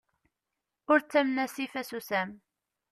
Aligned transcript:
Ur 0.91 0.99
ttamen 1.01 1.43
asif 1.45 1.73
asusam. 1.81 2.29